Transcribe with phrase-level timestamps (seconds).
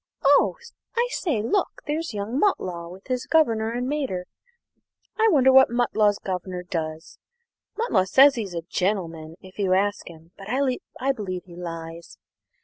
[0.23, 0.55] Oh,
[0.97, 1.83] I say, look!
[1.85, 4.25] there's young Mutlow and his governor and mater.
[5.19, 7.19] I wonder what Mutlow's governor does?
[7.77, 12.17] Mutlow says he's a 'gentleman' if you ask him, but I believe he lies.